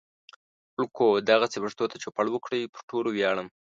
وړکو 0.73 1.05
دغسې 1.29 1.57
پښتو 1.63 1.85
ته 1.91 1.95
چوپړ 2.03 2.25
وکړئ. 2.31 2.61
پو 2.73 2.79
ټولو 2.89 3.09
وياړم 3.11 3.47